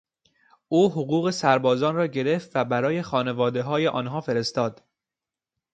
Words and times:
او 0.67 0.89
حقوق 0.91 1.29
سربازان 1.31 1.95
را 1.95 2.07
گرفت 2.07 2.51
و 2.55 2.65
برای 2.65 3.01
خانوادههای 3.01 3.87
آنها 3.87 4.21
فرستاد. 4.21 4.83